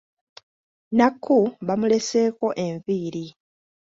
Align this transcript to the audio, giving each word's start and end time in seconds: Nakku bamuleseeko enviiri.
Nakku 1.01 1.37
bamuleseeko 1.67 2.47
enviiri. 2.65 3.25